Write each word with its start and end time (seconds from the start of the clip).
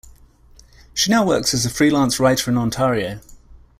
She 0.95 1.11
now 1.11 1.23
works 1.23 1.53
as 1.53 1.63
a 1.63 1.69
freelance 1.69 2.19
writer 2.19 2.49
in 2.49 2.57
Ontario. 2.57 3.19